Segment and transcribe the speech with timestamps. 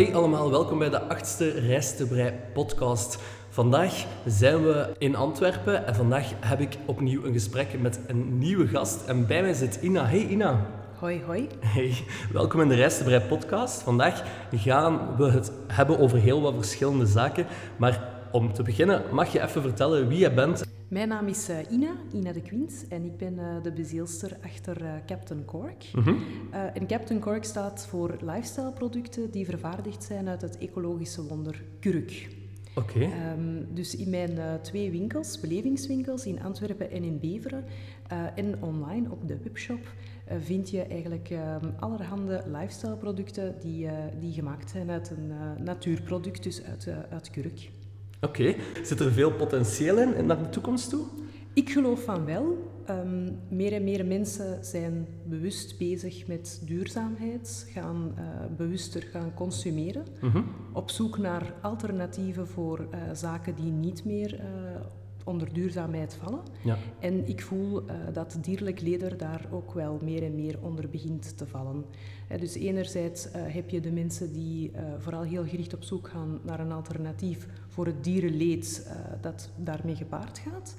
[0.00, 3.18] hey allemaal, welkom bij de achtste Reis te Brei podcast.
[3.48, 8.66] Vandaag zijn we in Antwerpen en vandaag heb ik opnieuw een gesprek met een nieuwe
[8.66, 9.06] gast.
[9.06, 10.06] En bij mij zit Ina.
[10.06, 10.66] Hey Ina.
[10.98, 11.48] Hoi, hoi.
[11.60, 11.94] Hey,
[12.32, 13.82] welkom in de Reis te Brei podcast.
[13.82, 14.22] Vandaag
[14.54, 17.46] gaan we het hebben over heel wat verschillende zaken.
[17.76, 20.64] Maar om te beginnen, mag je even vertellen wie je bent?
[20.90, 24.82] Mijn naam is uh, Ina, Ina de Quint, en ik ben uh, de bezielster achter
[24.82, 25.90] uh, Captain Cork.
[25.94, 26.14] Mhm.
[26.74, 32.28] en Captain Cork staat voor lifestyle producten die vervaardigd zijn uit het ecologische wonder kurk.
[32.74, 33.00] Oké.
[33.00, 37.64] Um, dus in mijn twee winkels, belevingswinkels in Antwerpen en in Beveren,
[38.34, 39.92] en online op de webshop,
[40.40, 43.88] vind je eigenlijk um, allerhande lifestyle producten die,
[44.20, 45.32] die gemaakt zijn uit een
[45.64, 47.70] natuurproduct, dus uit, uit kurk.
[48.20, 48.54] Oké.
[48.82, 51.04] Zit er veel potentieel in, naar de toekomst toe?
[51.54, 52.68] Ik geloof van wel.
[52.90, 58.24] Um, meer en meer mensen zijn bewust bezig met duurzaamheid, gaan uh,
[58.56, 60.42] bewuster gaan consumeren, Mhm.
[60.72, 64.40] op zoek naar alternatieven voor uh, zaken die niet meer uh,
[65.24, 66.40] onder duurzaamheid vallen.
[66.64, 66.76] Ja.
[66.98, 71.46] En ik voel dat dierlijk leder daar ook wel meer en meer onder begint te
[71.46, 71.84] vallen.
[72.38, 76.72] Dus enerzijds heb je de mensen die vooral heel gericht op zoek gaan naar een
[76.72, 80.76] alternatief voor het dierenleed uh, dat daarmee gepaard gaat.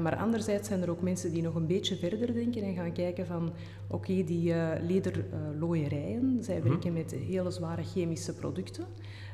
[0.00, 3.26] Maar anderzijds zijn er ook mensen die nog een beetje verder denken en gaan kijken
[3.26, 3.46] van
[3.86, 8.84] oké, okay, die lederlooierijen, zij werken met hele zware chemische producten.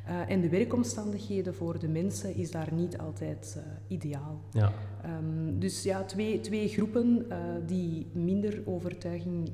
[0.08, 3.62] Uh, en de werkomstandigheden voor de mensen is daar niet altijd uh,
[3.96, 4.40] ideaal.
[4.50, 4.72] Ja.
[5.04, 9.52] Um, dus ja, twee, twee groepen uh, die minder overtuiging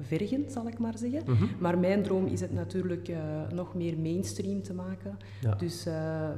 [0.00, 1.35] vergen, zal ik maar zeggen.
[1.36, 1.44] Mhm.
[1.58, 3.10] Maar mijn droom is het natuurlijk
[3.54, 5.18] nog meer mainstream te maken.
[5.40, 5.54] Ja.
[5.54, 5.86] Dus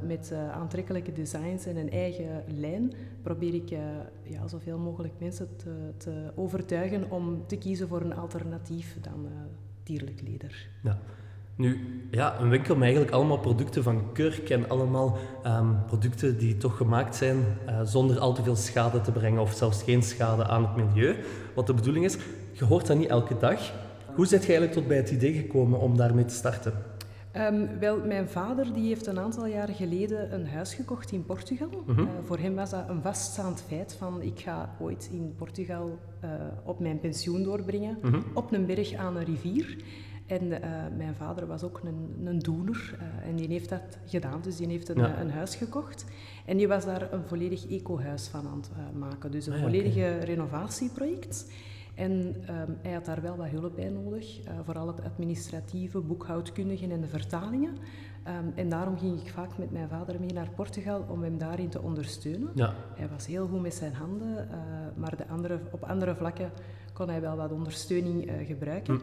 [0.07, 3.69] met aantrekkelijke designs en een eigen lijn probeer ik
[4.23, 9.27] ja, zoveel mogelijk mensen te, te, overtuigen om te kiezen voor een alternatief dan
[9.83, 10.69] dierlijk leder.
[10.83, 10.99] Ja.
[11.59, 11.79] Nu,
[12.11, 16.77] ja, een winkel met eigenlijk allemaal producten van kurk en allemaal um, producten die toch
[16.77, 17.37] gemaakt zijn
[17.69, 21.17] uh, zonder al te veel schade te brengen of zelfs geen schade aan het milieu.
[21.55, 22.19] Wat de bedoeling is,
[22.53, 23.73] je hoort dat niet elke dag.
[24.19, 26.73] Hoe zit je eigenlijk tot bij het idee gekomen om daarmee te starten?
[27.37, 31.69] Um, wel, mijn vader die heeft een aantal jaren geleden een huis gekocht in Portugal.
[31.87, 32.05] Mm -hmm.
[32.05, 36.31] uh, voor hem was dat een vaststaand feit van ik ga ooit in Portugal uh,
[36.65, 38.25] op mijn pensioen doorbrengen, mm -hmm.
[38.35, 39.77] op een berg aan een rivier.
[40.27, 40.59] En uh,
[40.97, 44.41] mijn vader was ook een, een doener en die heeft dat gedaan.
[44.43, 45.21] Dus die heeft een, Ja.
[45.21, 46.05] een huis gekocht.
[46.47, 49.31] En die was daar een volledig eco-huis van aan het maken.
[49.31, 51.47] Dus een Ah ja, volledige renovatieproject.
[51.99, 52.11] En
[52.51, 57.01] um, hij had daar wel wat hulp bij nodig, uh, vooral het administratieve, boekhoudkundige en
[57.01, 57.71] de vertalingen.
[57.71, 61.69] Um, en daarom ging ik vaak met mijn vader mee naar Portugal om hem daarin
[61.69, 62.51] te ondersteunen.
[62.55, 62.75] Ja.
[62.95, 64.55] Hij was heel goed met zijn handen, uh,
[64.95, 66.51] maar de andere, op andere vlakken
[66.93, 68.95] kon hij wel wat ondersteuning uh, gebruiken.
[68.95, 69.01] Hm.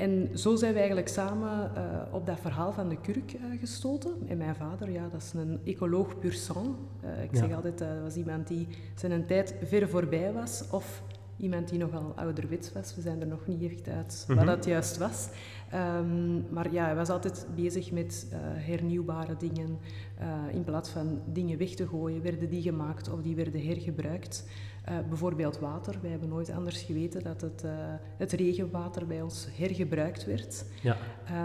[0.00, 4.12] En zo zijn we eigenlijk samen uh, op dat verhaal van de kurk uh, gestoten.
[4.28, 6.66] En mijn vader, ja, dat is een ecoloog pur sang.
[7.04, 7.38] Uh, ik Ja.
[7.38, 10.64] zeg altijd, dat was iemand die zijn tijd ver voorbij was.
[10.70, 11.02] Of
[11.38, 12.94] iemand die nogal ouderwets was.
[12.94, 14.38] We zijn er nog niet echt uit Mhm.
[14.38, 15.28] wat dat juist was.
[15.70, 19.78] Ehm, maar ja, hij was altijd bezig met uh, hernieuwbare dingen.
[20.20, 24.44] Uh, in plaats van dingen weg te gooien, werden die gemaakt of die werden hergebruikt.
[24.88, 25.98] Uh, bijvoorbeeld water.
[26.00, 27.70] Wij hebben nooit anders geweten dat het, uh,
[28.16, 30.64] het regenwater bij ons hergebruikt werd.
[30.82, 30.96] Ja.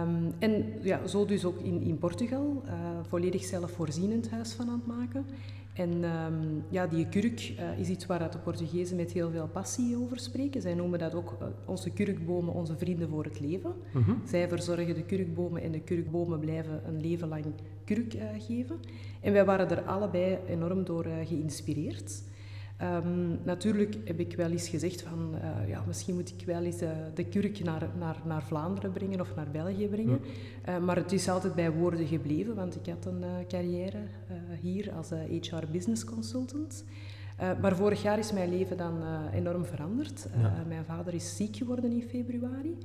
[0.04, 2.72] Um, en ja, zo dus ook in, in Portugal, uh,
[3.08, 5.26] volledig zelfvoorzienend huis van aan het maken.
[5.74, 9.98] En um, ja, die kurk is iets waar dat de Portugezen met heel veel passie
[9.98, 10.62] over spreken.
[10.62, 13.74] Zij noemen dat ook onze kurkbomen, onze vrienden voor het leven.
[13.94, 14.12] Mhm.
[14.26, 17.46] Zij verzorgen de kurkbomen en de kurkbomen blijven een leven lang
[17.86, 18.80] kurk geven.
[19.22, 22.24] En wij waren er allebei enorm door geïnspireerd.
[22.84, 26.82] Um, natuurlijk heb ik wel eens gezegd van, uh, ja, misschien moet ik wel eens
[26.82, 30.20] uh, de kurk naar, naar, naar Vlaanderen brengen of naar België brengen.
[30.70, 33.98] Uh, maar het is altijd bij woorden gebleven, want ik had een carrière
[34.62, 35.10] hier als
[35.42, 36.84] HR Business Consultant.
[37.62, 39.02] maar vorig jaar is mijn leven dan
[39.34, 40.28] enorm veranderd.
[40.42, 40.64] Ja.
[40.68, 42.78] mijn vader is ziek geworden in februari.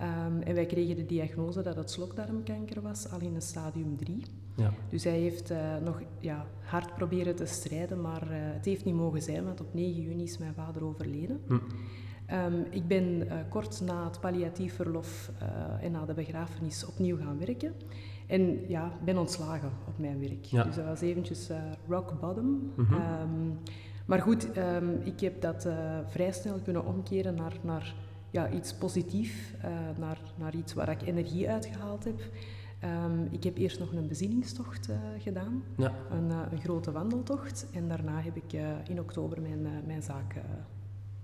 [0.00, 4.22] Um, en wij kregen de diagnose dat het slokdarmkanker was, al in een stadium 3.
[4.58, 4.72] Ja.
[4.88, 8.94] Dus hij heeft uh, nog ja, hard proberen te strijden, maar uh, het heeft niet
[8.94, 11.40] mogen zijn, want op 9 juni is mijn vader overleden.
[11.46, 11.54] Hm.
[12.32, 15.30] Um, ik ben uh, kort na het palliatief verlof
[15.80, 17.74] en na de begrafenis opnieuw gaan werken.
[18.26, 20.44] En ja, ben ontslagen op mijn werk.
[20.44, 20.62] Ja.
[20.62, 21.50] Dus dat was eventjes
[21.88, 22.72] rock bottom.
[22.76, 22.94] Mhm.
[22.94, 23.58] Um,
[24.06, 25.68] maar goed, um, ik heb dat
[26.06, 27.94] vrij snel kunnen omkeren naar, naar
[28.30, 29.54] ja, iets positiefs,
[29.98, 32.20] naar, naar iets waar ik energie uitgehaald heb.
[32.84, 35.92] Um, ik heb eerst nog een bezinningstocht uh, gedaan, Ja.
[36.10, 37.66] een, uh, een, grote wandeltocht.
[37.72, 40.34] En daarna heb ik uh, in oktober mijn, mijn zaak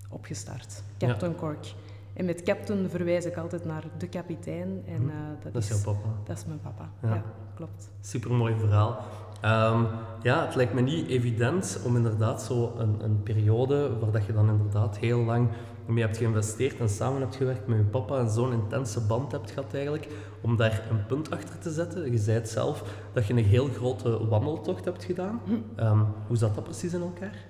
[0.08, 1.74] opgestart, Captain Cork.
[2.14, 4.82] En met captain verwijs ik altijd naar de kapitein.
[4.86, 6.08] En, eh, dat, Dat is jouw papa.
[6.24, 7.14] Dat is mijn papa, Ja.
[7.14, 7.22] ja,
[7.54, 7.90] klopt.
[8.00, 8.98] Supermooi verhaal.
[9.40, 9.84] Ehm,
[10.22, 14.32] ja, het lijkt me niet evident om inderdaad zo een, een periode waar dat je
[14.32, 15.48] dan inderdaad heel lang
[15.86, 19.50] mee hebt geïnvesteerd en samen hebt gewerkt met je papa en zo'n intense band hebt
[19.50, 20.08] gehad eigenlijk,
[20.44, 22.12] om daar een punt achter te zetten.
[22.12, 25.40] Je zei het zelf dat je een heel grote wandeltocht hebt gedaan.
[25.76, 27.44] Ehm, hoe zat dat precies in elkaar?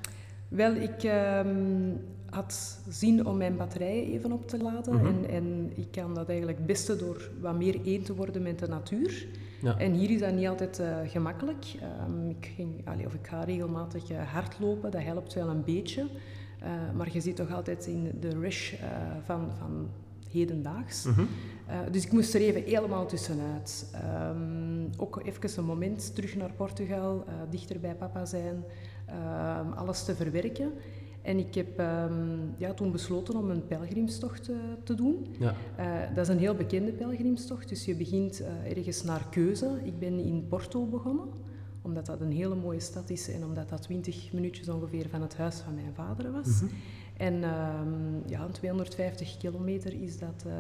[0.49, 1.93] Wel, ik ehm,
[2.31, 4.95] had zin om mijn batterijen even op te laden.
[4.95, 5.07] Mhm.
[5.07, 8.59] en, en ik kan dat eigenlijk het beste door wat meer één te worden met
[8.59, 9.27] de natuur.
[9.63, 9.79] Ja.
[9.79, 11.65] En hier is dat niet altijd eh, gemakkelijk.
[11.81, 16.07] Ehm, ik, ging, allee, of ik ga regelmatig eh, hardlopen, dat helpt wel een beetje.
[16.61, 18.75] Eh, maar je zit toch altijd in de rush
[19.25, 19.89] van, van
[20.35, 21.07] hedendaags.
[21.67, 23.87] Eh, dus ik moest er even helemaal tussenuit.
[23.93, 28.65] Ehm, ook even een moment terug naar Portugal, eh, dichter bij papa zijn,
[29.07, 30.73] ehm, alles te verwerken.
[31.23, 35.27] En ik heb ehm, ja, toen besloten om een pelgrimstocht eh, te doen.
[35.39, 35.55] Ja.
[36.15, 39.81] Dat is een heel bekende pelgrimstocht, dus je begint ergens naar keuze.
[39.85, 41.29] Ik ben in Porto begonnen,
[41.83, 45.37] omdat dat een hele mooie stad is en omdat dat 20 minuutjes ongeveer van het
[45.37, 46.47] huis van mijn vader was.
[46.47, 46.73] Mhm.
[47.17, 50.53] En ehm, ja, 250 kilometer is dat eh,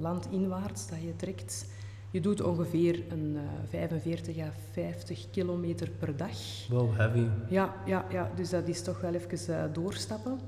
[0.00, 1.66] landinwaarts dat je trekt.
[2.10, 6.68] Je doet ongeveer een eh, 45 à 50 kilometer per dag.
[6.70, 7.26] Wow, heavy.
[7.48, 10.38] Ja, ja, ja, dus dat is toch wel even eh, doorstappen.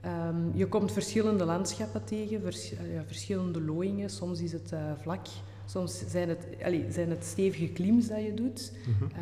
[0.00, 4.10] Ehm, je komt verschillende landschappen tegen, vers- eh, ja, verschillende looiingen.
[4.10, 5.26] Soms is het eh, vlak,
[5.66, 8.72] soms zijn het, allee, zijn het stevige klims dat je doet.
[8.86, 9.04] Mhm.
[9.14, 9.20] Eh,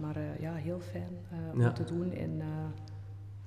[0.00, 1.72] maar eh, ja, heel fijn eh, om Ja.
[1.72, 2.12] te doen.
[2.12, 2.46] En, eh,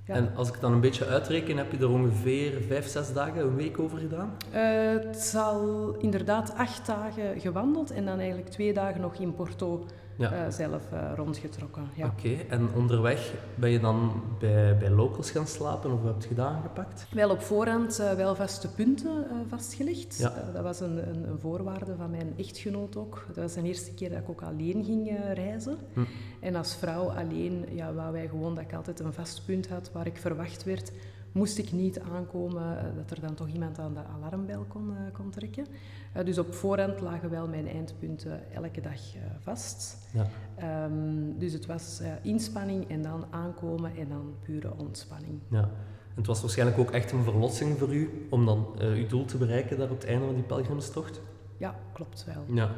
[0.08, 0.14] ja.
[0.14, 3.56] En als ik dan een beetje uitreken, heb je er ongeveer vijf, zes dagen, een
[3.56, 4.36] week over gedaan?
[4.50, 4.62] Eh,
[5.06, 9.86] het zal inderdaad acht dagen gewandeld en dan eigenlijk twee dagen nog in Porto
[10.18, 10.32] Ja.
[10.32, 11.88] eh, zelf eh, rondgetrokken.
[11.94, 12.06] Ja.
[12.06, 16.46] Oké, en onderweg ben je dan bij, bij locals gaan slapen of heb je dat
[16.46, 17.06] aangepakt?
[17.10, 20.18] Wel op voorhand eh, wel vaste punten vastgelegd.
[20.18, 20.32] Ja.
[20.52, 23.24] Dat was een, een, een voorwaarde van mijn echtgenoot ook.
[23.26, 25.78] Dat was de eerste keer dat ik ook alleen ging reizen.
[25.92, 26.00] Hm.
[26.40, 29.90] En als vrouw alleen, ja, wou wij gewoon dat ik altijd een vast punt had
[29.92, 30.92] waar ik verwacht werd.
[31.32, 35.12] Moest ik niet aankomen, eh, dat er dan toch iemand aan de alarmbel kon, eh,
[35.12, 35.66] kon trekken.
[36.12, 39.00] Eh, dus op voorhand lagen wel mijn eindpunten elke dag
[39.38, 39.98] vast.
[40.12, 40.26] Ja.
[40.56, 45.40] Ehm, dus het was inspanning en dan aankomen en dan pure ontspanning.
[45.50, 45.70] ja.
[46.08, 49.36] En het was waarschijnlijk ook echt een verlossing voor u om dan uw doel te
[49.36, 51.20] bereiken daar op het einde van die pelgrimstocht?
[51.56, 52.56] Ja, klopt wel.
[52.56, 52.70] Ja.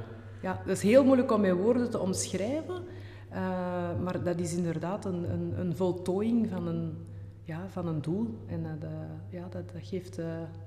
[0.42, 2.82] Ja, dat is heel moeilijk om met woorden te omschrijven,
[4.02, 7.06] maar dat is inderdaad een, een, een voltooiing van een,
[7.50, 8.38] ja, van een doel.
[8.46, 8.96] En dat, eh,
[9.40, 10.26] ja, dat, dat geeft eh,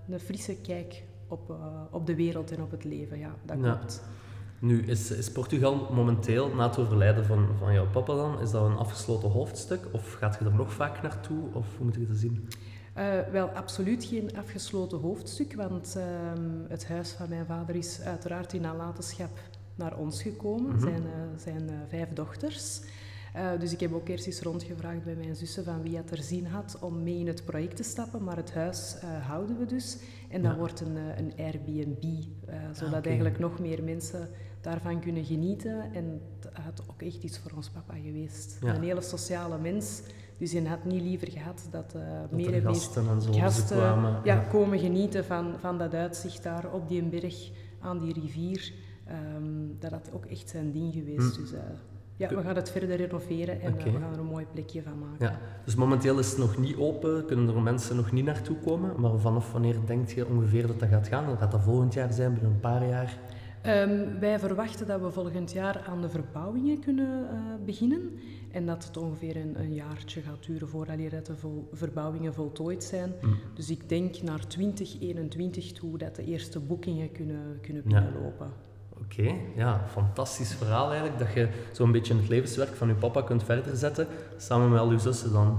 [0.10, 1.56] een frisse kijk op, eh,
[1.92, 3.18] op de wereld en op het leven.
[3.20, 3.76] Ja, dat Ja.
[3.76, 4.04] klopt.
[4.60, 8.66] Nu, is, is Portugal momenteel, na het overlijden van, van jouw papa dan, is dat
[8.66, 9.80] een afgesloten hoofdstuk?
[9.92, 11.44] Of gaat je er nog vaak naartoe?
[11.54, 12.48] Of hoe moet ik dat zien?
[13.32, 18.62] Wel, absoluut geen afgesloten hoofdstuk, want ehm, het huis van mijn vader is uiteraard in
[18.62, 19.40] nalatenschap
[19.76, 20.80] naar ons gekomen, Mhm.
[20.80, 21.04] zijn,
[21.38, 22.82] zijn vijf dochters.
[23.34, 26.24] Eh, dus ik heb ook eerst eens rondgevraagd bij mijn zussen van wie het er
[26.24, 29.66] zin had om mee in het project te stappen, maar het huis eh, houden we
[29.66, 29.98] dus.
[30.30, 30.58] En dat Ja.
[30.58, 32.04] wordt een, eh, een Airbnb,
[32.46, 34.30] eh, zodat eigenlijk nog meer mensen
[34.62, 35.94] daarvan kunnen genieten.
[35.94, 38.58] En het had ook echt iets voor ons papa geweest.
[38.62, 38.76] Ja.
[38.76, 40.02] Een hele sociale mens,
[40.38, 43.32] dus hij had niet liever gehad dat, Dat meer er en meer gasten en zo
[43.32, 44.20] gasten kwamen.
[44.24, 48.74] ja, komen genieten van, van dat uitzicht daar op die berg, aan die rivier.
[49.06, 49.44] Ehm,
[49.80, 51.36] dat had ook echt zijn ding geweest.
[51.36, 51.42] Hm.
[51.42, 51.52] Dus
[52.16, 55.26] ja, we gaan het verder renoveren en we gaan er een mooi plekje van maken.
[55.26, 59.02] Ja, dus momenteel is het nog niet open, kunnen er mensen nog niet naartoe komen.
[59.02, 61.26] Maar vanaf wanneer denk je ongeveer dat dat gaat gaan?
[61.26, 63.18] Dan gaat dat volgend jaar zijn, binnen een paar jaar?
[63.62, 68.12] Ehm, wij verwachten dat we volgend jaar aan de verbouwingen kunnen eh, beginnen.
[68.52, 73.12] En dat het ongeveer een, een jaartje gaat duren voordat de vol- verbouwingen voltooid zijn.
[73.22, 73.28] Hm.
[73.54, 78.10] Dus ik denk naar 2021 toe dat de eerste boekingen kunnen, kunnen Ja.
[79.02, 81.20] Oké, ja, fantastisch verhaal eigenlijk.
[81.20, 84.08] Dat je zo'n beetje het levenswerk van je papa kunt verder zetten,
[84.38, 85.58] samen met al uw zussen dan.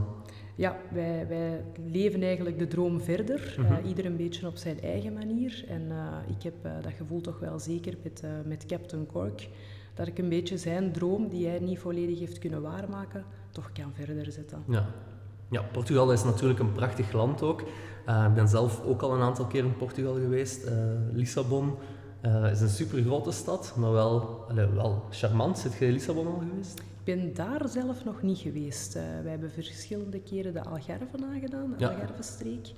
[0.57, 3.73] Ja, wij, wij leven eigenlijk de droom verder, Mhm.
[3.73, 5.65] eh, ieder een beetje op zijn eigen manier.
[5.69, 9.49] En eh, ik heb eh, dat gevoel toch wel zeker met, met Captain Cork,
[9.95, 13.93] dat ik een beetje zijn droom, die hij niet volledig heeft kunnen waarmaken, toch kan
[13.95, 14.63] verder zetten.
[14.69, 14.87] Ja.
[15.51, 17.61] ja, Portugal is natuurlijk een prachtig land ook.
[18.07, 20.71] Ik ben zelf ook al een aantal keer in Portugal geweest.
[21.13, 21.75] Lissabon
[22.25, 25.59] eh, is een super grote stad, maar wel, allee, wel charmant.
[25.59, 26.79] Zit je in Lissabon al geweest?
[26.79, 28.97] Ik ben daar zelf nog niet geweest.
[28.97, 31.89] Eh, wij hebben verschillende keren de Algarve nagedaan, de Ja.
[31.91, 32.73] Algarve-streek.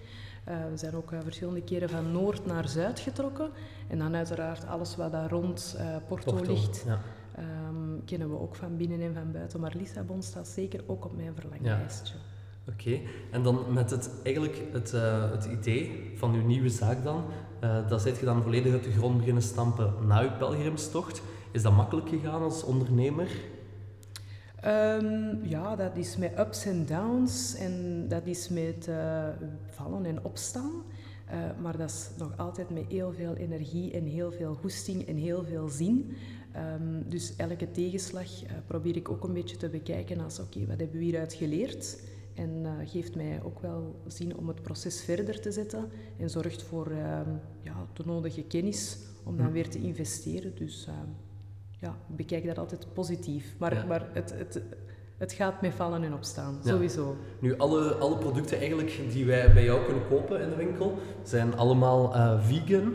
[0.45, 3.51] Eh, we zijn ook verschillende keren van noord naar zuid getrokken.
[3.89, 5.77] En dan uiteraard alles wat daar rond
[6.09, 7.01] Porto, Porto, ligt, Ja.
[7.37, 9.61] ehm, kennen we ook van binnen en van buiten.
[9.61, 12.15] Maar Lissabon staat zeker ook op mijn verlanglijstje.
[12.69, 13.01] Oké,
[13.31, 17.25] en dan met het, eigenlijk het, uh, het idee van uw nieuwe zaak dan,
[17.65, 21.23] uh, dat zijt je dan volledig uit de grond beginnen stampen na uw pelgrimstocht.
[21.51, 23.29] Is dat makkelijk gegaan als ondernemer?
[24.65, 29.29] Um, ja, dat is met ups en downs en dat is met uh,
[29.67, 30.71] vallen en opstaan.
[31.31, 35.17] Uh, maar dat is nog altijd met heel veel energie en heel veel goesting en
[35.17, 36.17] heel veel zin.
[36.57, 38.29] Um, dus elke tegenslag
[38.67, 41.99] probeer ik ook een beetje te bekijken als oké, wat hebben we hieruit geleerd?
[42.37, 46.63] En uh, geeft mij ook wel zin om het proces verder te zetten en zorgt
[46.63, 46.93] voor
[47.63, 50.55] ja, de nodige kennis om dan weer te investeren.
[50.55, 50.89] Dus
[51.81, 53.55] ja, ik bekijk dat altijd positief.
[53.59, 53.85] Maar, ja.
[53.85, 54.63] maar het, het,
[55.17, 56.71] het gaat met vallen en opstaan, ja.
[56.71, 57.17] sowieso.
[57.39, 61.57] Nu, alle, alle producten eigenlijk die wij bij jou kunnen kopen in de winkel, zijn
[61.57, 62.95] allemaal uh, vegan.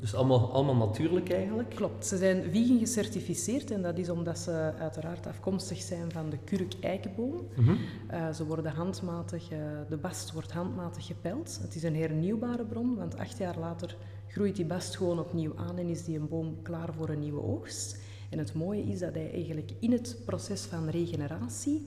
[0.00, 1.70] Dus allemaal, allemaal natuurlijk eigenlijk?
[1.70, 6.38] Klopt, ze zijn vegan gecertificeerd en dat is omdat ze uiteraard afkomstig zijn van de
[6.44, 7.48] kurk-eikenboom.
[7.56, 7.78] Mm -hmm.
[8.10, 11.58] uh, ze worden handmatig, uh, de bast wordt handmatig gepeld.
[11.62, 13.96] Het is een hernieuwbare bron, want acht jaar later
[14.28, 17.42] groeit die bast gewoon opnieuw aan en is die een boom klaar voor een nieuwe
[17.42, 18.00] oogst.
[18.30, 21.86] En het mooie is dat hij eigenlijk in het proces van regeneratie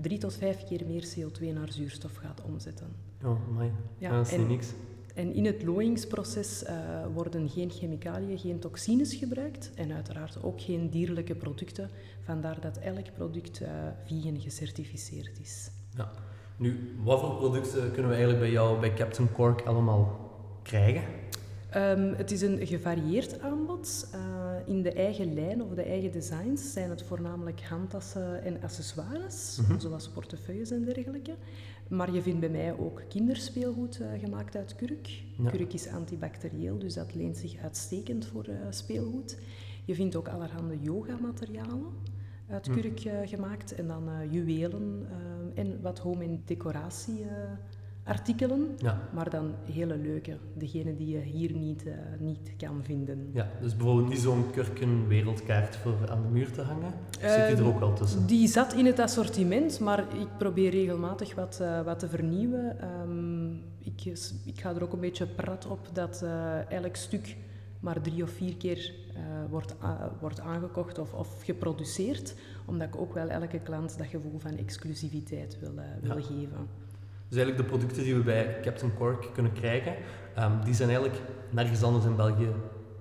[0.00, 2.86] drie tot vijf keer meer CO2 naar zuurstof gaat omzetten.
[3.24, 3.70] Oh, mooi.
[3.98, 4.72] Ja, dat is en, niks.
[5.14, 6.70] En in het looiingsproces uh,
[7.14, 11.90] worden geen chemicaliën, geen toxines gebruikt en uiteraard ook geen dierlijke producten.
[12.24, 13.68] Vandaar dat elk product uh,
[14.04, 15.70] vegan gecertificeerd is.
[15.96, 16.10] Ja.
[16.56, 20.30] Nu, wat voor producten kunnen we eigenlijk bij jou, bij Captain Cork, allemaal
[20.62, 21.02] krijgen?
[21.76, 24.08] Um, het is een gevarieerd aanbod.
[24.14, 24.20] Uh,
[24.66, 29.66] in de eigen lijn of de eigen designs zijn het voornamelijk handtassen en accessoires, mm
[29.66, 29.80] -hmm.
[29.80, 31.34] zoals portefeuilles en dergelijke.
[31.88, 35.22] Maar je vindt bij mij ook kinderspeelgoed uh, gemaakt uit kurk.
[35.38, 35.50] Ja.
[35.50, 39.38] Kurk is antibacterieel, dus dat leent zich uitstekend voor uh, speelgoed.
[39.84, 41.92] Je vindt ook allerhande yogamaterialen
[42.48, 42.80] uit mm.
[42.80, 45.06] kurk gemaakt en dan juwelen
[45.54, 47.26] en wat home- en decoratie
[48.04, 49.00] artikelen, ja.
[49.12, 53.30] maar dan hele leuke, degene die je hier niet, uh, niet kan vinden.
[53.32, 56.92] Ja, dus bijvoorbeeld niet zo'n kurken wereldkaart voor aan de muur te hangen?
[57.22, 58.26] Uh, zit die er ook al tussen?
[58.26, 62.76] Die zat in het assortiment, maar ik probeer regelmatig wat, uh, wat te vernieuwen.
[63.02, 64.04] Um, ik,
[64.44, 66.24] ik ga er ook een beetje prat op dat
[66.68, 67.36] elk stuk
[67.80, 68.92] maar drie of vier keer
[69.50, 69.74] wordt,
[70.20, 72.34] wordt aangekocht of, of geproduceerd,
[72.64, 76.22] omdat ik ook wel elke klant dat gevoel van exclusiviteit wil, wil ja.
[76.22, 76.68] geven.
[77.28, 79.94] Dus eigenlijk de producten die we bij Captain Cork kunnen krijgen,
[80.38, 82.48] um, die zijn eigenlijk nergens anders in België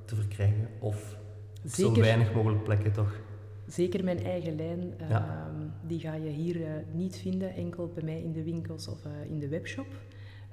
[0.05, 0.67] te verkrijgen.
[0.79, 1.17] Of
[1.63, 1.95] Zeker.
[1.95, 3.21] zo weinig mogelijk plekken toch?
[3.67, 5.47] Zeker mijn eigen lijn, ja.
[5.49, 9.05] um, die ga je hier uh, niet vinden, enkel bij mij in de winkels of
[9.05, 9.87] uh, in de webshop.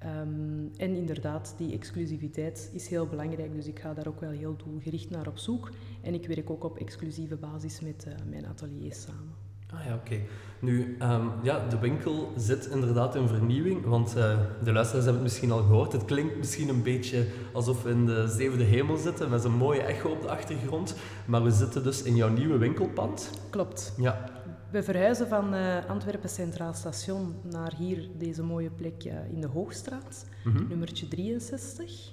[0.05, 4.57] Um, en inderdaad, die exclusiviteit is heel belangrijk, dus ik ga daar ook wel heel
[4.57, 5.71] doelgericht naar op zoek.
[6.03, 9.50] En ik werk ook op exclusieve basis met uh, mijn ateliers samen.
[9.75, 10.21] Ah ja, oké.
[10.61, 15.23] Nu, um, ja, de winkel zit inderdaad in vernieuwing, want uh, de luisteraars hebben het
[15.23, 15.93] misschien al gehoord.
[15.93, 19.81] Het klinkt misschien een beetje alsof we in de zevende hemel zitten, met een mooie
[19.83, 20.95] echo op de achtergrond.
[21.25, 23.31] Maar we zitten dus in jouw nieuwe winkelpand.
[23.51, 23.95] Klopt.
[23.97, 24.25] Ja.
[24.71, 29.47] We verhuizen van uh, Antwerpen Centraal Station naar hier, deze mooie plek uh, in de
[29.47, 30.69] Hoogstraat, mm -hmm.
[30.69, 32.13] nummertje 63.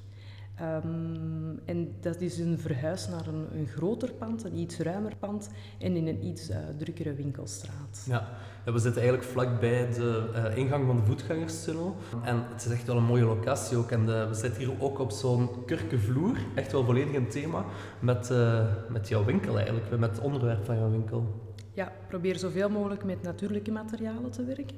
[0.61, 5.49] Um, en dat is een verhuis naar een, een, groter pand, een iets ruimer pand
[5.79, 8.05] en in een iets uh, drukkere winkelstraat.
[8.05, 8.27] Ja.
[8.65, 8.71] ja.
[8.71, 11.95] we zitten eigenlijk vlakbij de uh, ingang van de voetgangerstunnel.
[12.23, 13.91] En het is echt wel een mooie locatie ook.
[13.91, 17.65] En de, we zitten hier ook op zo'n kurkenvloer, echt wel volledig een thema,
[17.99, 21.51] met, uh, met jouw winkel eigenlijk, met het onderwerp van jouw winkel.
[21.73, 24.77] Ja, probeer zoveel mogelijk met natuurlijke materialen te werken.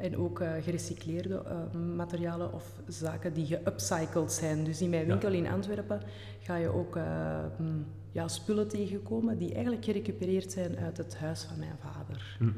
[0.00, 4.64] En ook uh, gerecycleerde uh, materialen of zaken die geupcycled zijn.
[4.64, 5.36] Dus in mijn winkel ja.
[5.36, 6.00] in Antwerpen
[6.38, 7.02] ga je ook uh,
[8.12, 12.36] ja, spullen tegenkomen die eigenlijk gerecupereerd zijn uit het huis van mijn vader.
[12.38, 12.54] Mm.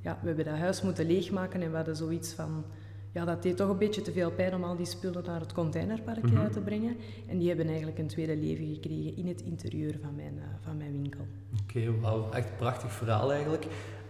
[0.00, 2.64] Ja, we hebben dat huis moeten leegmaken en we hadden zoiets van...
[3.12, 5.52] Ja, dat deed toch een beetje te veel pijn om al die spullen naar het
[5.52, 6.50] containerpark mm -hmm.
[6.50, 6.96] te brengen.
[7.28, 10.92] En die hebben eigenlijk een tweede leven gekregen in het interieur van mijn, van mijn
[10.92, 11.26] winkel.
[11.62, 12.30] Oké, okay, wauw.
[12.30, 13.66] Echt een prachtig verhaal eigenlijk.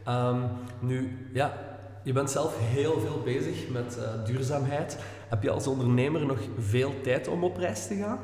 [0.09, 0.43] Um,
[0.81, 1.76] nu, ja,
[2.07, 4.99] je bent zelf heel veel bezig met uh, duurzaamheid.
[5.29, 8.19] Heb je als ondernemer nog veel tijd om op reis te gaan?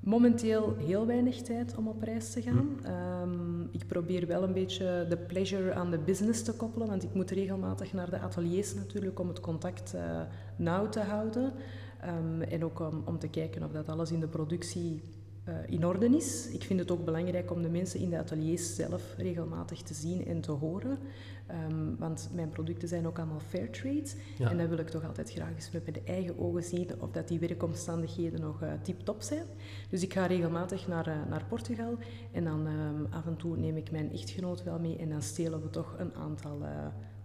[0.00, 2.78] Momenteel heel weinig tijd om op reis te gaan.
[2.82, 2.90] Hm.
[3.22, 7.14] Um, ik probeer wel een beetje de pleasure aan de business te koppelen, want ik
[7.14, 10.20] moet regelmatig naar de ateliers natuurlijk om het contact uh,
[10.56, 11.52] nauw te houden.
[12.06, 15.02] Um, en ook om, om te kijken of dat alles in de productie
[15.48, 16.48] uh, in orde is.
[16.48, 20.26] Ik vind het ook belangrijk om de mensen in de ateliers zelf regelmatig te zien
[20.26, 20.98] en te horen.
[21.70, 24.08] Um, want mijn producten zijn ook allemaal fair trade.
[24.38, 24.50] Ja.
[24.50, 27.28] En dan wil ik toch altijd graag eens met mijn eigen ogen zien of dat
[27.28, 29.44] die werkomstandigheden nog uh, tip-top zijn.
[29.88, 31.98] Dus ik ga regelmatig naar, uh, naar Portugal
[32.32, 35.62] en dan um, af en toe neem ik mijn echtgenoot wel mee en dan stelen
[35.62, 36.62] we toch een aantal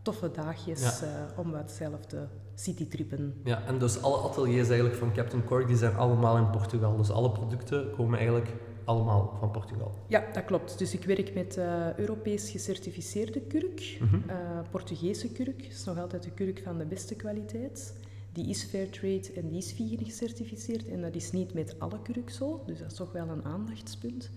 [0.02, 1.02] toffe dagjes
[1.36, 2.28] om wat zelf te
[2.60, 3.34] citytrippen.
[3.44, 6.98] Ja, en dus alle ateliers eigenlijk van Captain Cork die zijn allemaal in Portugal.
[6.98, 8.50] Dus alle producten komen eigenlijk
[8.84, 9.94] allemaal van Portugal.
[10.08, 10.78] Ja, dat klopt.
[10.78, 14.24] Dus ik werk met uh, Europees gecertificeerde kurk, mm
[14.72, 15.64] Portugese kurk.
[15.64, 17.94] Dat is nog altijd de kurk van de beste kwaliteit.
[18.38, 20.88] Die is Fairtrade en die is vegan gecertificeerd.
[20.88, 24.30] En dat is niet met alle kurk zo, dus dat is toch wel een aandachtspunt.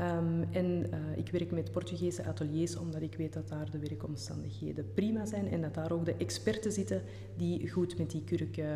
[0.00, 4.92] Um, en uh, ik werk met Portugese ateliers omdat ik weet dat daar de werkomstandigheden
[4.94, 7.02] prima zijn en dat daar ook de experten zitten
[7.36, 8.66] die goed met die kurk uh,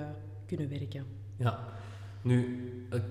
[0.47, 1.05] kunnen werken.
[1.37, 1.69] Ja,
[2.23, 2.69] nu,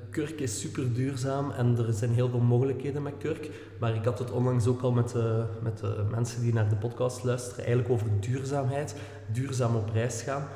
[0.09, 3.49] kurk is super duurzaam en er zijn heel veel mogelijkheden met kurk.
[3.79, 6.75] Maar ik had het onlangs ook al met, de, met de mensen die naar de
[6.75, 8.95] podcast luisteren, eigenlijk over duurzaamheid,
[9.31, 10.47] duurzaam op reis gaan.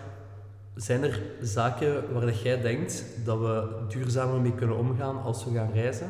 [0.80, 5.52] Zijn er zaken waar dat jij denkt dat we duurzamer mee kunnen omgaan als we
[5.52, 6.10] gaan reizen?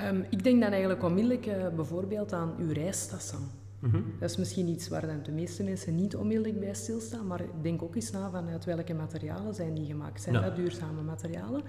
[0.00, 3.38] Um, ik denk dan eigenlijk onmiddellijk uh, bijvoorbeeld aan uw reistassen.
[3.78, 4.00] Mhm.
[4.18, 7.82] Dat is misschien iets waar dan de meeste mensen niet onmiddellijk bij stilstaan, maar denk
[7.82, 10.22] ook eens na vanuit welke materialen zijn die gemaakt.
[10.22, 11.62] Zijn dat duurzame materialen?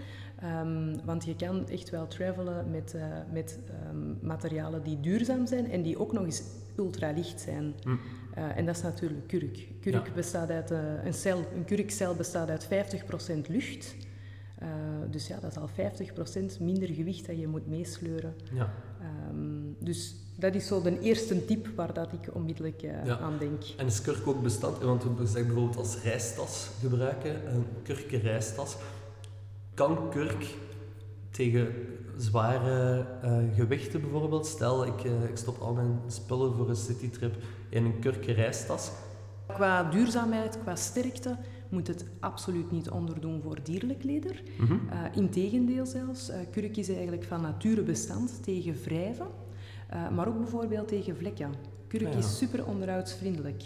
[0.43, 3.59] Um, want je kan echt wel travelen met, uh, met
[3.91, 6.43] um, materialen die duurzaam zijn en die ook nog eens
[6.77, 7.73] ultralicht zijn.
[7.83, 7.99] Mm.
[8.39, 9.67] Uh, en dat is natuurlijk kurk.
[9.81, 10.13] Kurk ja.
[10.13, 12.67] bestaat uit, uh, een, cel, een kurkcel bestaat uit 50%
[13.47, 13.95] lucht.
[14.61, 14.67] Uh,
[15.11, 18.35] dus ja, dat is al 50% minder gewicht dat je moet meesleuren.
[18.53, 18.73] Ja.
[19.31, 22.83] Um, dus dat is zo de eerste tip waar dat ik onmiddellijk
[23.21, 23.63] aan denk.
[23.77, 24.77] En is kurk ook bestand?
[24.77, 28.77] Want we zeggen bijvoorbeeld als reistas gebruiken, een kurken reistas.
[29.73, 30.45] Kan kurk
[31.39, 31.73] tegen
[32.17, 37.35] zware uh, gewichten bijvoorbeeld, stel ik, ik stop al mijn spullen voor een citytrip
[37.69, 38.91] in een kurken reistas.
[39.47, 41.37] Qua duurzaamheid, qua sterkte,
[41.69, 44.43] moet het absoluut niet onderdoen voor dierlijk leder.
[44.57, 44.81] Mm -hmm.
[44.91, 49.27] uh, Integendeel zelfs, kurk is eigenlijk van nature bestand tegen wrijven,
[50.15, 51.53] maar ook bijvoorbeeld tegen vlekken.
[51.87, 52.17] Kurk ah, ja.
[52.17, 53.63] is super onderhoudsvriendelijk.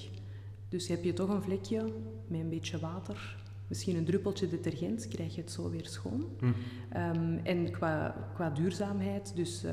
[0.70, 1.84] Dus heb je toch een vlekje
[2.27, 3.43] met een beetje water,
[3.74, 6.25] misschien een druppeltje detergent, krijg je het zo weer schoon.
[6.39, 6.53] Mm.
[6.96, 9.65] Um, en qua, qua duurzaamheid, dus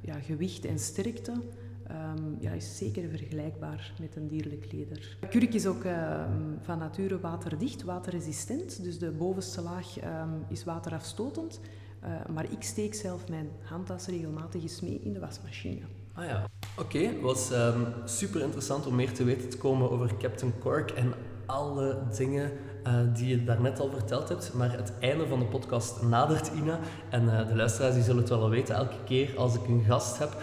[0.00, 5.16] ja, gewicht en sterkte, um, ja, is zeker vergelijkbaar met een dierlijk leder.
[5.30, 8.82] Kurk is ook um, van nature waterdicht, waterresistent.
[8.82, 11.60] Dus de bovenste laag um, is waterafstotend.
[12.04, 15.80] Uh, maar ik steek zelf mijn handtas regelmatig eens mee in de wasmachine.
[16.12, 16.46] Ah ja.
[16.78, 17.52] Oké, het was
[18.04, 21.12] super interessant om meer te weten te komen over Captain Cork en
[21.46, 22.50] alle dingen
[22.88, 24.52] uh, die je daarnet al verteld hebt.
[24.54, 26.78] Maar het einde van de podcast nadert, Ina.
[27.10, 28.74] En uh, de luisteraars die zullen het wel weten.
[28.74, 30.36] Elke keer als ik een gast heb,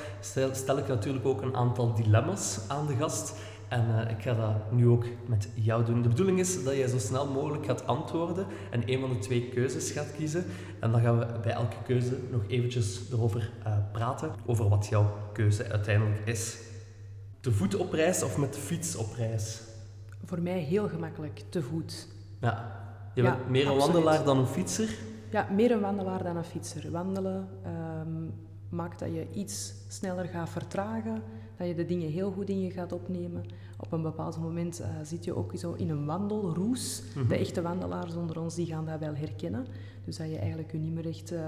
[0.51, 3.35] stel, ik natuurlijk ook een aantal dilemma's aan de gast.
[3.67, 6.01] En uh, ik ga dat nu ook met jou doen.
[6.01, 9.49] De bedoeling is dat jij zo snel mogelijk gaat antwoorden en een van de twee
[9.49, 10.45] keuzes gaat kiezen.
[10.79, 13.51] En dan gaan we bij elke keuze nog eventjes erover
[13.91, 16.57] praten, over wat jouw keuze uiteindelijk is.
[17.39, 19.61] Te voet op reis of met fiets op reis?
[20.25, 22.07] Voor mij heel gemakkelijk, te voet.
[22.39, 22.83] Ja.
[23.13, 24.97] Je bent meer een wandelaar dan een fietser?
[25.31, 26.91] Ja, meer een wandelaar dan een fietser.
[26.91, 28.33] Wandelen um,
[28.69, 31.21] maakt dat je iets sneller gaat vertragen,
[31.57, 33.43] dat je de dingen heel goed in je gaat opnemen.
[33.77, 37.01] Op een bepaald moment uh, zit je ook zo in een wandelroes.
[37.13, 37.31] De mhm.
[37.31, 39.65] echte wandelaars onder ons die gaan dat wel herkennen.
[40.05, 41.39] Dus dat je eigenlijk je niet meer echt uh,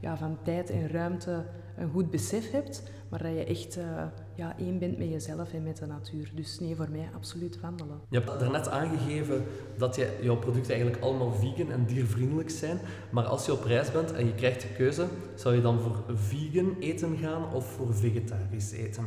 [0.00, 1.44] ja, van tijd en ruimte
[1.76, 5.62] een goed besef hebt, maar dat je echt uh, ja, één bent met jezelf en
[5.62, 6.30] met de natuur.
[6.34, 8.00] Dus nee, voor mij absoluut wandelen.
[8.08, 9.44] Je hebt daarnet aangegeven
[9.76, 12.78] dat je, jouw producten eigenlijk allemaal vegan en diervriendelijk zijn.
[13.10, 16.02] Maar als je op reis bent en je krijgt de keuze, zou je dan voor
[16.14, 19.06] vegan eten gaan of voor vegetarisch eten?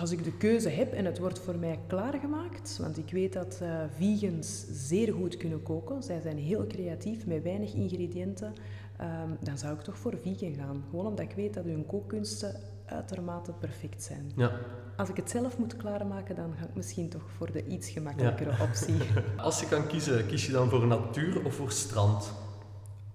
[0.00, 3.58] Als ik de keuze heb en het wordt voor mij klaargemaakt, want ik weet dat
[3.62, 8.52] uh, vegans zeer goed kunnen koken, zij zijn heel creatief met weinig ingrediënten,
[9.00, 10.84] um, dan zou ik toch voor vegan gaan.
[10.90, 12.54] Gewoon omdat ik weet dat hun kookkunsten
[12.86, 14.32] uitermate perfect zijn.
[14.36, 14.52] Ja.
[14.96, 18.50] Als ik het zelf moet klaarmaken, dan ga ik misschien toch voor de iets gemakkelijkere
[18.50, 18.62] ja.
[18.62, 18.94] optie.
[19.36, 22.32] Als je kan kiezen, kies je dan voor natuur of voor strand?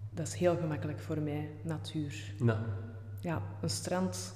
[0.10, 2.34] Dat is heel gemakkelijk voor mij, natuur.
[2.44, 2.60] Ja.
[3.20, 4.34] Ja, een strand,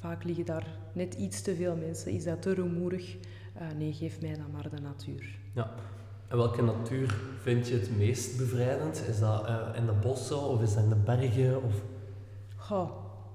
[0.00, 2.12] vaak liggen daar net iets te veel mensen.
[2.12, 3.16] Is dat te rumoerig?
[3.16, 5.38] Uh, nee, geef mij dan maar de natuur.
[5.52, 5.70] Ja.
[6.28, 9.02] En welke natuur vind je het meest bevrijdend?
[9.08, 11.62] Is dat uh, in de bossen of is dat in de bergen?
[11.62, 11.74] Of...
[12.56, 12.90] Goh,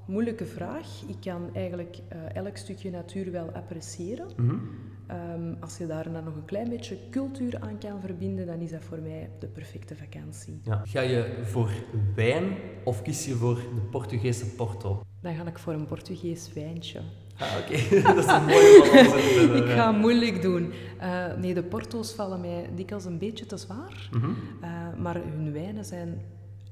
[0.06, 0.88] moeilijke vraag.
[1.08, 4.28] Ik kan eigenlijk uh, elk stukje natuur wel appreciëren.
[4.36, 5.42] Mm -hmm.
[5.46, 8.72] um, als je daar dan nog een klein beetje cultuur aan kan verbinden, dan is
[8.72, 10.60] dat voor mij de perfecte vakantie.
[10.64, 10.82] Ja.
[10.86, 11.72] Ga je voor
[12.16, 15.02] wijn of kies je voor de Portugese Porto?
[15.22, 17.02] Dan ga ik voor een Portugees wijntje.
[17.38, 18.02] Ah, oké.
[18.14, 19.62] dat is een mooie balans.
[19.62, 20.74] ik ga moeilijk doen.
[21.02, 24.10] Uh, nee, de porto's vallen mij dikwijls een beetje te zwaar.
[24.12, 24.36] Mm -hmm.
[24.64, 26.22] uh, maar hun wijnen zijn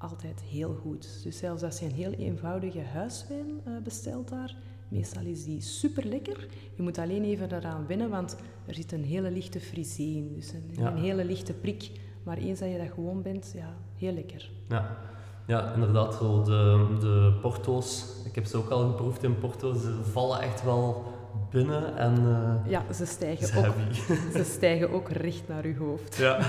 [0.01, 1.23] altijd heel goed.
[1.23, 4.55] Dus zelfs als je een heel eenvoudige huiswijn uh, bestelt daar,
[4.91, 6.47] Meestal is die super lekker.
[6.75, 10.33] Je moet alleen even eraan wennen, want er zit een hele lichte frisé in.
[10.33, 11.91] Dus een, een hele lichte prik.
[12.23, 14.51] Maar eens dat je dat gewoon bent, ja, heel lekker.
[14.69, 14.97] Ja,
[15.47, 16.15] ja inderdaad.
[16.15, 20.63] Zo de, de porto's, ik heb ze ook al geproefd in Porto, ze vallen echt
[20.63, 21.03] wel
[21.51, 22.15] binnen en...
[22.23, 23.75] Uh, ja, ze stijgen, ook,
[24.37, 26.15] ze stijgen ook recht naar uw hoofd.
[26.15, 26.39] Ja,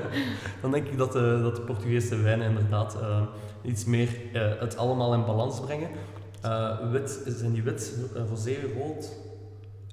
[0.62, 3.22] dan denk ik dat de, dat de Portugese wijnen inderdaad uh,
[3.62, 5.88] iets meer uh, het allemaal in balans brengen.
[6.90, 9.22] wit, zijn die wit, rosé, rood?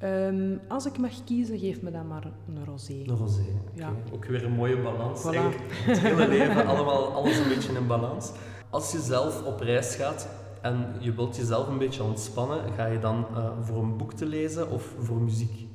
[0.03, 2.93] Um, als ik mag kiezen, geef me dan maar een rosé.
[2.93, 3.93] Een rosé, ja.
[4.13, 5.21] Ook weer een mooie balans.
[5.21, 5.55] Voilà.
[5.71, 8.31] Het hele leven, allemaal, alles een beetje in balans.
[8.69, 10.27] Als je zelf op reis gaat,
[10.61, 14.25] en je wilt jezelf een beetje ontspannen, ga je dan uh, voor een boek te
[14.25, 15.67] lezen of voor muziek?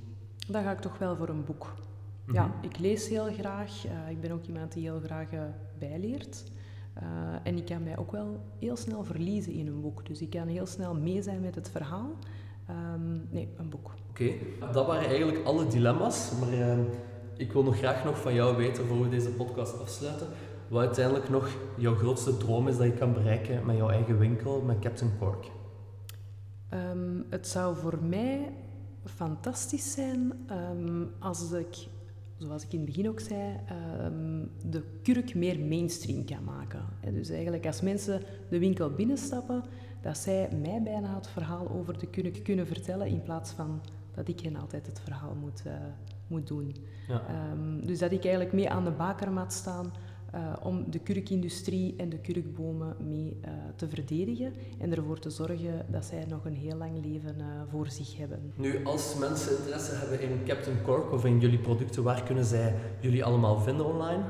[0.48, 1.74] Dan ga ik toch wel voor een boek.
[2.32, 2.64] Ja, mhm.
[2.64, 3.86] ik lees heel graag.
[3.86, 5.40] Uh, ik ben ook iemand die heel graag uh,
[5.78, 6.44] bijleert.
[7.42, 10.06] en ik kan mij ook wel heel snel verliezen in een boek.
[10.06, 12.10] Dus ik kan heel snel mee zijn met het verhaal.
[12.70, 13.94] Um, nee, een boek.
[14.10, 14.32] Oké,
[14.72, 16.32] dat waren eigenlijk alle dilemma's.
[16.40, 16.80] Maar ehm,
[17.36, 20.26] ik wil nog graag nog van jou weten, voor we deze podcast afsluiten,
[20.68, 24.60] wat uiteindelijk nog jouw grootste droom is dat je kan bereiken met jouw eigen winkel,
[24.60, 25.50] met Captain Cork?
[26.74, 28.52] Um, het zou voor mij
[29.04, 31.86] fantastisch zijn um, als ik,
[32.36, 33.60] zoals ik in het begin ook zei,
[34.04, 36.84] um, de kurk meer mainstream kan maken.
[37.12, 39.64] dus eigenlijk als mensen de winkel binnenstappen,
[40.02, 43.80] dat zij mij bijna het verhaal over de kurk kunnen vertellen in plaats van
[44.14, 45.72] dat ik hen altijd het verhaal moet, uh,
[46.26, 46.76] moet doen.
[47.08, 47.22] Ja.
[47.84, 49.92] dus dat ik eigenlijk mee aan de bakermat staan
[50.34, 55.86] uh, om de kurkindustrie en de kurkbomen mee uh, te verdedigen en ervoor te zorgen
[55.90, 58.52] dat zij nog een heel lang leven uh, voor zich hebben.
[58.54, 62.74] Nu, als mensen interesse hebben in Captain Cork of in jullie producten, waar kunnen zij
[63.00, 64.22] jullie allemaal vinden online?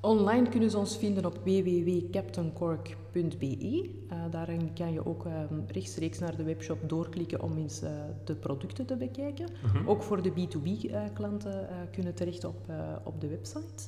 [0.00, 3.90] Online kunnen ze ons vinden op www.captaincork.be.
[4.30, 7.80] Daarin kan je ook um, rechtstreeks naar de webshop doorklikken om eens
[8.24, 9.48] de producten te bekijken.
[9.62, 9.76] Mhm.
[9.76, 9.88] -huh.
[9.88, 12.72] Ook voor de B2B-klanten kunnen terecht op,
[13.04, 13.86] op de website.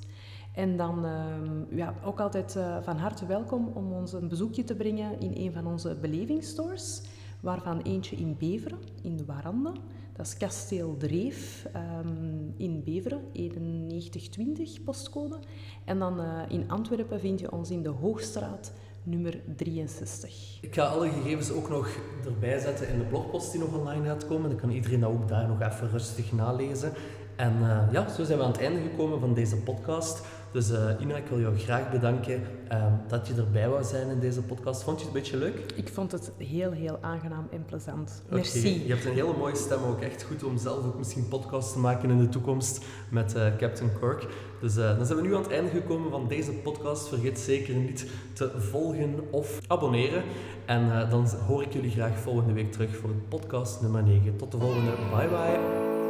[0.55, 4.75] En dan uh, ja, ook altijd uh, van harte welkom om ons een bezoekje te
[4.75, 7.03] brengen in een van onze belevingsstores,
[7.41, 9.73] waarvan eentje in Beveren, in de Warande.
[10.13, 11.67] Dat is Kasteel Dreef
[12.05, 15.39] um, in Beveren, 9120 postcode.
[15.85, 20.59] En dan uh, in Antwerpen vind je ons in de Hoogstraat, nummer 63.
[20.61, 21.89] Ik ga alle gegevens ook nog
[22.25, 24.51] erbij zetten in de blogpost die nog online gaat komen.
[24.51, 26.93] Dan kan iedereen dat ook daar nog even rustig nalezen.
[27.37, 30.23] En uh, ja, zo zijn we aan het einde gekomen van deze podcast.
[30.53, 34.21] Dus uh, Ina, ik wil jou graag bedanken um, dat je erbij wou zijn in
[34.21, 34.83] deze podcast.
[34.83, 35.73] Vond je het een beetje leuk?
[35.75, 38.23] Ik vond het heel, heel aangenaam en plezant.
[38.27, 38.39] Okay.
[38.39, 38.83] Merci.
[38.87, 40.01] Je hebt een hele mooie stem ook.
[40.01, 43.91] Echt goed om zelf ook misschien podcasts te maken in de toekomst met uh, Captain
[44.01, 44.27] Cork.
[44.61, 47.09] Dus dan zijn we nu aan het einde gekomen van deze podcast.
[47.09, 50.23] Vergeet zeker niet te volgen of abonneren.
[50.67, 54.37] En dan hoor ik jullie graag volgende week terug voor podcast nummer 9.
[54.37, 54.91] Tot de volgende.
[55.17, 56.02] Bye bye.